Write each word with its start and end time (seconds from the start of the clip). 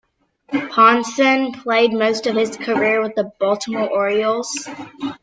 Ponson 0.51 1.55
played 1.61 1.93
most 1.93 2.25
of 2.25 2.35
his 2.35 2.57
career 2.57 3.03
with 3.03 3.13
the 3.13 3.31
Baltimore 3.39 3.87
Orioles. 3.87 4.67